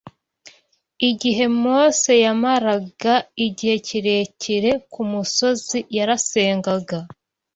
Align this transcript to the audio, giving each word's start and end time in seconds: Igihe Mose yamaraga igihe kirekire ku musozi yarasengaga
Igihe 1.09 1.45
Mose 1.61 2.11
yamaraga 2.25 3.13
igihe 3.47 3.75
kirekire 3.87 4.71
ku 4.91 5.01
musozi 5.11 5.77
yarasengaga 5.97 6.99